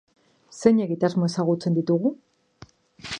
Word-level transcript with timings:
Zein 0.61 0.79
egitasmo 0.85 1.29
ezagutzen 1.31 1.77
ditugu? 1.79 2.13